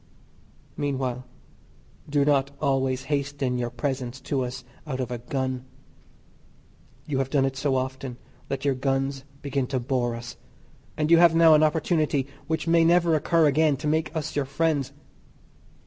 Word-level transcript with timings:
Meanwhile 0.75 1.25
do 2.09 2.25
not 2.25 2.49
always 2.59 3.03
hasten 3.03 3.59
your 3.59 3.69
presents 3.69 4.19
to 4.21 4.43
us 4.43 4.63
out 4.87 4.99
of 4.99 5.11
a 5.11 5.19
gun. 5.19 5.63
You 7.05 7.19
have 7.19 7.29
done 7.29 7.45
it 7.45 7.55
so 7.55 7.75
often 7.75 8.17
that 8.47 8.65
your 8.65 8.73
guns 8.73 9.23
begin 9.43 9.67
to 9.67 9.79
bore 9.79 10.15
us, 10.15 10.37
and 10.97 11.11
you 11.11 11.19
have 11.19 11.35
now 11.35 11.53
an 11.53 11.61
opportunity 11.61 12.25
which 12.47 12.65
may 12.67 12.83
never 12.83 13.13
occur 13.13 13.45
again 13.45 13.77
to 13.77 13.85
make 13.87 14.15
us 14.15 14.35
your 14.35 14.45
friends. 14.45 14.91